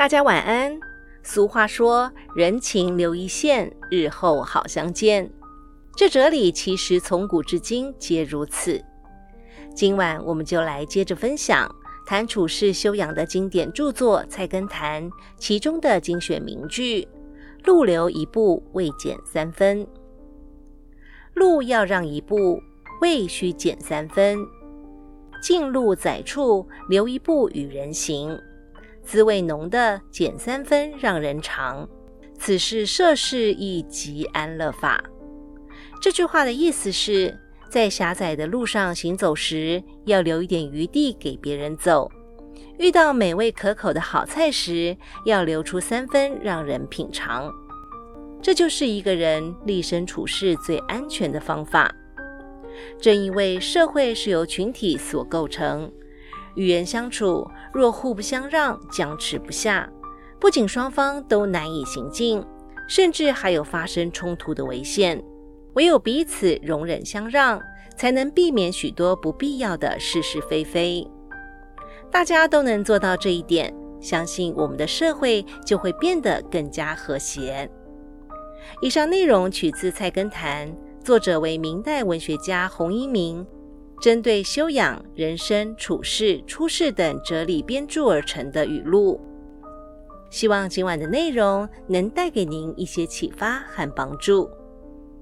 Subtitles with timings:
[0.00, 0.80] 大家晚安。
[1.22, 5.30] 俗话说：“人情留一线，日后好相见。”
[5.94, 8.82] 这哲理其实从古至今皆如此。
[9.74, 11.70] 今晚我们就来接着分享
[12.06, 17.06] 谈处世修养的经典著作《菜根谭》其中的精选名句
[17.66, 19.86] ：“路留一步，未减三分。
[21.34, 22.58] 路要让一步，
[23.02, 24.38] 未须减三分。
[25.42, 28.40] 近路窄处，留一步与人行。”
[29.10, 31.88] 滋味浓的减三分让人尝，
[32.38, 35.02] 此是涉世亦极安乐法。
[36.00, 37.36] 这句话的意思是，
[37.68, 42.08] 在狭窄的路上行走时，要留一点余地给别人走；
[42.78, 47.52] 遇到美味可口的好菜时，要留出三分让人品尝。
[48.40, 51.92] 这就是一个人立身处世最安全的方法。
[53.00, 55.90] 正因为社会是由群体所构成。
[56.54, 59.88] 与人相处，若互不相让，僵持不下，
[60.38, 62.44] 不仅双方都难以行进，
[62.88, 65.22] 甚至还有发生冲突的危险。
[65.74, 67.60] 唯有彼此容忍相让，
[67.96, 71.06] 才能避免许多不必要的是是非非。
[72.10, 77.70] 大家都能做到这一点，相信我们的社会就会变得更加和谐。
[78.80, 80.68] 以上内容取自《菜根谭》，
[81.04, 83.46] 作者为明代文学家洪一鸣。
[84.00, 89.20] 针对修养、人生处事、出世等哲理编著而成的语录，
[90.30, 94.50] 希望今晚的内容能带给您一些启发和帮助。